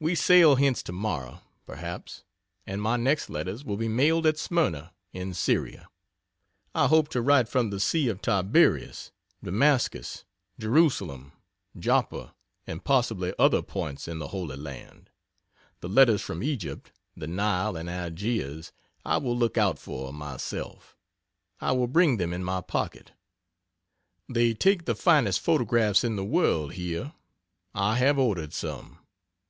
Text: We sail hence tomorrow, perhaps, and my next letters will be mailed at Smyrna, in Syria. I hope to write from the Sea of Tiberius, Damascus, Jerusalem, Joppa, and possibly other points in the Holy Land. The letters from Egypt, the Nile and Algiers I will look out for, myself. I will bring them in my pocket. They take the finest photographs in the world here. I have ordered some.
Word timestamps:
We 0.00 0.16
sail 0.16 0.56
hence 0.56 0.82
tomorrow, 0.82 1.42
perhaps, 1.66 2.24
and 2.66 2.82
my 2.82 2.96
next 2.96 3.30
letters 3.30 3.64
will 3.64 3.76
be 3.76 3.86
mailed 3.86 4.26
at 4.26 4.36
Smyrna, 4.36 4.92
in 5.12 5.34
Syria. 5.34 5.88
I 6.74 6.88
hope 6.88 7.08
to 7.10 7.22
write 7.22 7.48
from 7.48 7.70
the 7.70 7.78
Sea 7.78 8.08
of 8.08 8.20
Tiberius, 8.20 9.12
Damascus, 9.40 10.24
Jerusalem, 10.58 11.30
Joppa, 11.78 12.34
and 12.66 12.82
possibly 12.82 13.32
other 13.38 13.62
points 13.62 14.08
in 14.08 14.18
the 14.18 14.28
Holy 14.28 14.56
Land. 14.56 15.10
The 15.78 15.88
letters 15.88 16.22
from 16.22 16.42
Egypt, 16.42 16.90
the 17.16 17.28
Nile 17.28 17.76
and 17.76 17.88
Algiers 17.88 18.72
I 19.04 19.18
will 19.18 19.38
look 19.38 19.56
out 19.56 19.78
for, 19.78 20.12
myself. 20.12 20.96
I 21.60 21.70
will 21.70 21.86
bring 21.86 22.16
them 22.16 22.32
in 22.32 22.42
my 22.42 22.62
pocket. 22.62 23.12
They 24.28 24.54
take 24.54 24.86
the 24.86 24.96
finest 24.96 25.38
photographs 25.38 26.02
in 26.02 26.16
the 26.16 26.24
world 26.24 26.72
here. 26.72 27.12
I 27.76 27.94
have 27.98 28.18
ordered 28.18 28.52
some. 28.52 28.98